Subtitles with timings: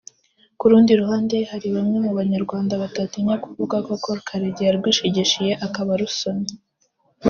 [0.59, 6.53] Ku rundi ruhande hari bamwe mu banyarwanda batatinye kuvuga ko Col Karegeya yarwishigishiye akaba arusomye